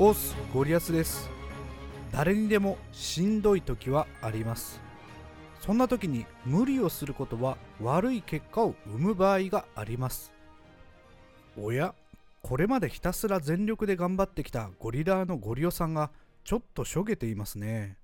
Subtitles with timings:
[0.00, 1.28] オスゴリオです。
[2.12, 4.80] 誰にでもしんどい時はあります。
[5.58, 10.32] そんな時に無理をすることは悪い結果を生む場合があります。
[11.60, 11.96] おや
[12.42, 16.12] これまでひたすら全力で頑張ってきたゴリラーのゴリオさんが
[16.44, 17.96] ちょっとしょげていますね。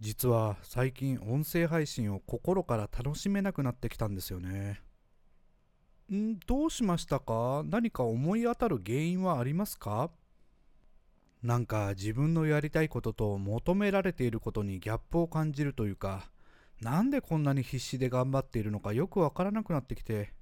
[0.00, 4.82] 実は最近音声配信を心から楽しめなくなってきたんですよね。
[6.12, 7.62] んどうしましたか？
[7.64, 10.10] 何か思い当たる原因はありますか？
[11.44, 16.30] なんか自分のやりたいことと求められていることにギャップを感じるというか
[16.80, 20.32] なんでこんなに必死で頑張っているのかよくわからなくなってきて。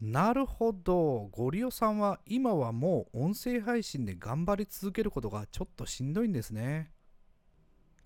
[0.00, 1.28] なるほど。
[1.30, 6.90] ゴリオさんは今はもう音声配信で頑張り続けることがちょっとしんどいんですね。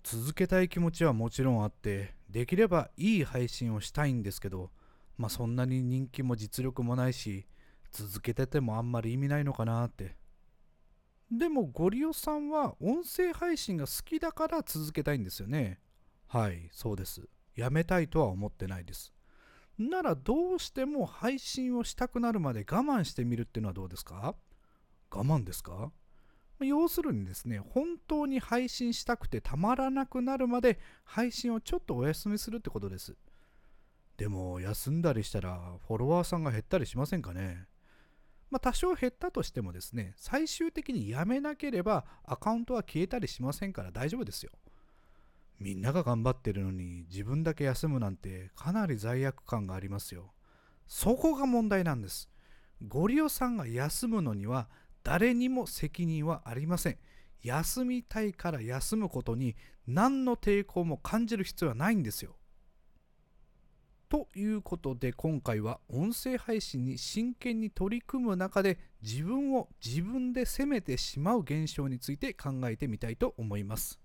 [0.03, 4.69] 続けたい気持ちはもちろんあってできればいい配信をしたいんですけど
[5.17, 7.47] まあそんなに人気も実力もないし
[7.91, 10.15] 続けててもあんまり意味ないのかなって。
[11.31, 15.79] でもゴリオさんは音声配信が好きだから続けたいんですよね。
[16.27, 17.27] はいそうです。
[17.55, 19.13] やめたいとは思ってないです。
[19.77, 24.35] ならどうしても配信をしたくなるまで我慢してみるっていうのはどうですか？
[25.11, 25.91] 我慢ですか？
[26.61, 33.17] 要するにですね、本当に配信したくてたまらなくなるまで配信をちょっとお休みするってことです。
[34.15, 37.65] でも休んだりしたらフォロワーさんが減ったりしませんかね？
[38.49, 44.51] まあ多少減ったとしてもですね、最終的にやめなければアカウントは消えたりしませんから大丈夫ですよ。
[45.59, 50.33] みんなが頑張ってるのに自分だけ休むなんてかなり罪悪感がありますよ。
[50.87, 52.29] そこが問題なんです。
[52.87, 54.69] ゴリオさんが休むのには
[55.03, 56.97] 誰にも責任はありません。
[57.41, 59.55] 休みたいから休むことに
[59.87, 62.35] 何の抵抗も感じる必要はないんですよ。
[64.07, 73.99] ということで今回は音声配信に真剣に取り組む中で自分を自分で責めてしまう現象について考えてみたいと思います。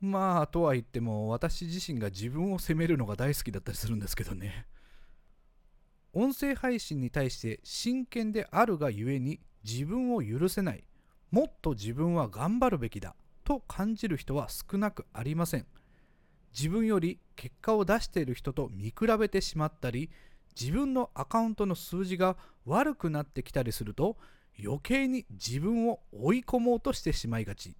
[0.00, 4.66] まあとは言っても私自身が自分を責めるのが大好きだったりするんですけどね
[6.12, 10.84] 音声配信に対して真剣であるがゆえに自分を許せない
[11.30, 15.66] もっと自分は頑張るべきだと感じる人は少なくありません
[16.56, 20.10] 自分より結果を出している人と見比べてしまったり
[20.58, 22.36] 自分のアカウントの数字が
[22.66, 24.16] 悪くなってきたりすると
[24.62, 27.76] 余計に自分を追い込もうとしてしまいがち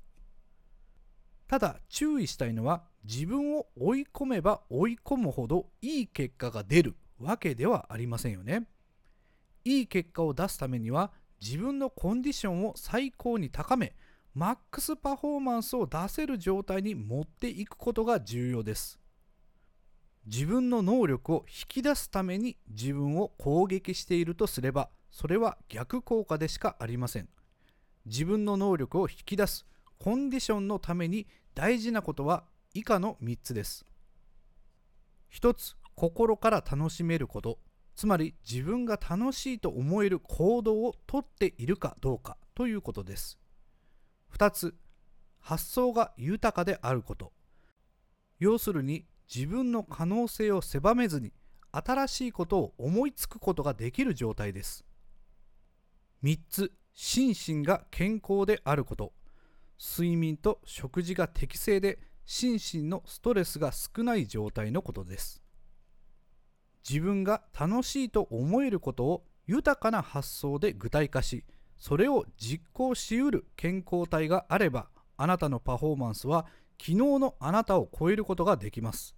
[1.49, 8.67] ただ注意したいのは自分を追い込めば追い込むほどいい結果が出るわけではありませんよね。
[9.65, 13.95] いい結果を出すためには自分のコンディションを最高に高め
[14.35, 19.01] マックスパフォーマンスを出せる状態に持っていくことが重要です。
[20.27, 27.29] 自分の能力を引き出すために自分を攻撃しているとすればそれは逆効果でしかありません。
[28.05, 29.67] 自分の能力を引き出す
[29.99, 32.45] コンディションのために大事なことは
[32.75, 33.85] 以下の3つです。
[35.33, 37.59] 1つ、心から楽しめること。
[37.97, 43.41] つまり自分が楽しいと思える行動をとっているかどうかということです。
[44.33, 44.75] 2つ、
[45.41, 47.33] 発想が豊かであること。
[48.39, 51.33] 要するに自分の可能性を狭めずに
[51.73, 54.85] 新しいことを思いつくことができる状態です。
[56.23, 59.13] 3つ、心身が健康であること。
[59.79, 65.41] 睡眠と食事が適正で心身のストレスが少ない状態のことです
[66.89, 71.45] 自分が楽しいと思えることを豊かな発想で具体化し
[71.79, 76.47] それを実行しうる健康体があればあなたのパフォーマンスは
[76.81, 79.15] 昨日のあなたを超えることができます。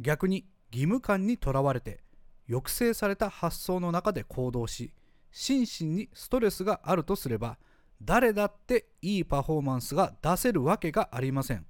[0.00, 2.00] 逆に義務感にとらわれて
[2.48, 4.92] 抑制された発想の中で行動し
[5.30, 7.58] 心身にストレスがあるとすれば
[8.02, 11.64] 誰だっていいパフォーマンスが出せるわけがありません。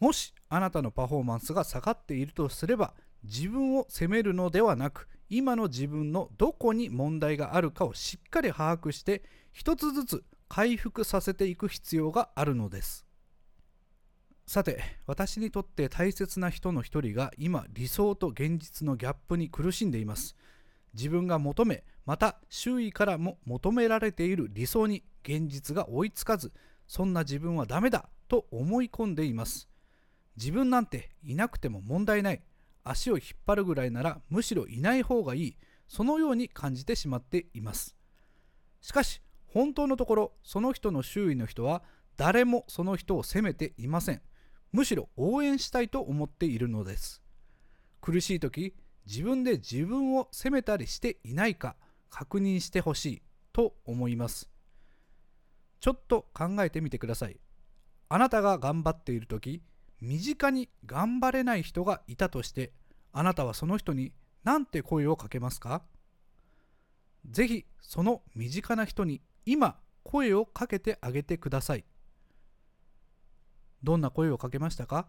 [0.00, 2.94] もしあなたのパフォーマンスが下がっているとすれば
[3.24, 13.04] 自分を責めるのではなく今の自分のどこに問題があるかをしっかり把握して一つずつ回復させていく必要があるのです。
[14.46, 20.36] さて私にとって大切な人の一人が今理想と現実のギャップに苦しんでいます。
[20.94, 26.52] 自分が求めまた周囲からも求められている理想に現実が追いつかず
[26.86, 29.68] そんな自分はダメだと思い込んでいます。
[30.36, 32.42] 自分なんていなくても問題ない。
[32.88, 35.56] 足を引っ張るぐらいならむしろいない方がいい。
[35.88, 37.96] そのように感じてしまっています。
[38.80, 41.82] しかし本当のところその人の周囲の人は
[42.16, 44.22] 誰もその人を責めていません。
[44.72, 47.22] むしろ応援したいと思っているのです。
[48.00, 48.74] 苦しい時
[49.06, 51.76] 自分で自分を責めたりしていないか
[52.10, 53.22] 確認してほしい
[53.52, 54.50] と思います。
[55.80, 57.38] ちょっと考えてみてください。
[58.08, 59.62] あなたが頑張っている時
[60.00, 62.72] 身近に頑張れない人がいたとして
[63.12, 64.12] あなたはその人に
[64.44, 65.82] 何て声をかけますか？
[67.28, 71.84] ぜひその身近な人に今声をかけてあげてください。
[73.82, 75.08] どんな声をかけましたか？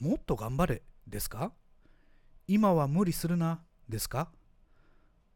[0.00, 1.52] もっと頑張れですか？
[2.48, 4.30] 今は無理するなですか？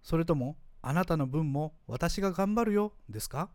[0.03, 3.51] それともあなたの分も私が頑張るよですか？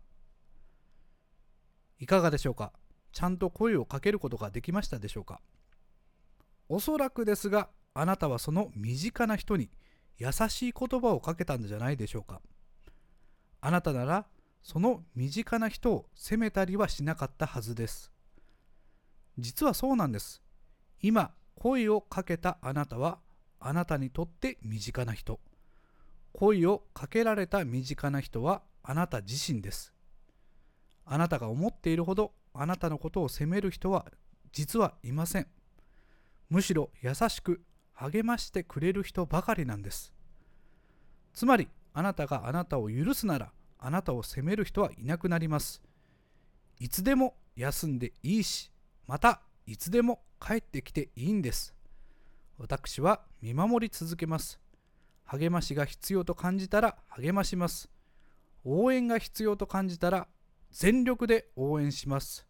[1.99, 2.71] いかがでしょうか？
[3.15, 5.39] ちゃんと声をかけることができましたでしょうか？
[6.67, 9.69] おそらくですがあなたはその身近な人に
[10.17, 12.41] 優しい言葉をかけたんじゃないでしょうか？
[13.61, 14.25] あなたなら
[14.61, 18.11] その身近な人を責めたりはしなかったはずです。
[19.39, 20.43] 実はそうなんです。
[21.01, 23.19] 今声をかけたあなたは
[23.61, 25.39] あなたにとって身近な人。
[26.33, 29.93] 声をかけられた身近な人はあなた自身です。
[31.05, 34.05] あなたが思っているほどあなたのことを責める人は
[34.51, 35.47] 実はいません。
[36.49, 37.61] むしろ優しく
[37.93, 40.13] 励ましてくれる人ばかりなんです。
[41.33, 45.81] つまりあなたがあなたを許すならあなたを責める人はいなくなります。
[46.79, 48.71] いつでも休んでいいし
[49.07, 51.73] またいつでも帰ってきていいんです。
[52.57, 54.59] 私は見守り続けます。
[55.25, 57.89] 励ましが必要と感じたら励まします。
[58.63, 60.27] 応援が必要と感じたら
[60.77, 62.45] 全力で応援します。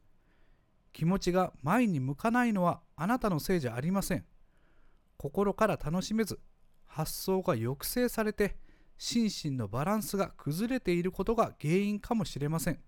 [0.93, 4.25] 気持ちが前に向かないのはあなたのせいじゃありません。
[5.15, 6.39] 心から楽しめず
[6.87, 8.55] 発想が抑制されて
[8.97, 12.79] 心身のバランスが崩れていることが原因かもしれません。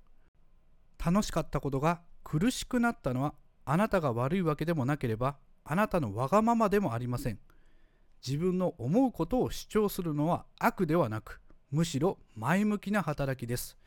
[1.05, 7.37] 楽しかったことが苦しくなったのはあなたが悪いわけでもなければあなたのわがままでもありません。
[8.25, 13.77] 自分の思うことを主張するのは悪ではなくむしろ前向きな働きです。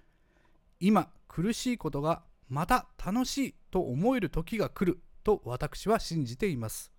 [0.79, 6.91] 今苦しいことがまた楽しいと思える時が来ると私は信じています。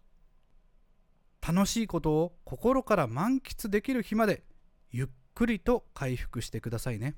[1.45, 4.43] 楽しいことを心から満喫できる日まで
[4.89, 7.17] ゆっくりと回復してくださいね。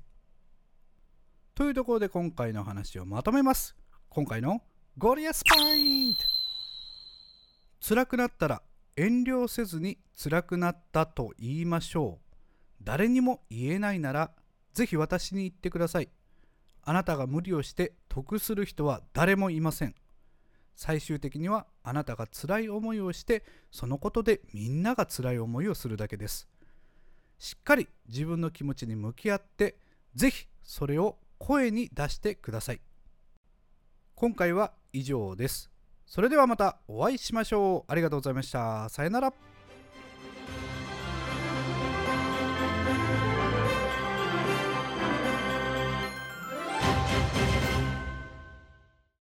[1.54, 3.76] というところで今回の話をまとめます。
[4.08, 4.60] 今回の
[4.98, 6.14] ゴリアスポイン。
[6.14, 6.18] ト
[7.90, 8.62] 辛くなったら
[8.96, 12.34] 遠慮せずに辛くなったと言いましょう。
[12.82, 14.32] 誰にも言えないなら
[14.72, 16.08] ぜひ私に言ってください。
[16.84, 19.94] あなたが無理をして得する人は誰もいません
[20.76, 26.48] 最終的にはあなたが辛い思いをしてそのことでみんなが辛い思いをするだけです
[27.38, 29.76] しっかり自分の気持ちに向き合って
[30.14, 32.80] ぜひそれを声に出してください
[34.14, 35.70] 今回は以上です。
[36.06, 37.92] それではまたお会いしましょう。
[37.92, 38.88] ありがとうございました。
[38.88, 39.53] さよなら。